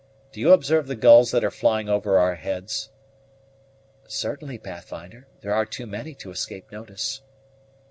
Do 0.31 0.39
you 0.39 0.51
observe 0.51 0.87
the 0.87 0.95
gulls 0.95 1.29
that 1.29 1.43
are 1.43 1.51
flying 1.51 1.87
over 1.87 2.17
our 2.17 2.33
heads?" 2.33 2.89
"Certainly, 4.07 4.57
Pathfinder; 4.57 5.27
there 5.41 5.53
are 5.53 5.63
too 5.67 5.85
many 5.85 6.15
to 6.15 6.31
escape 6.31 6.71
notice." 6.71 7.21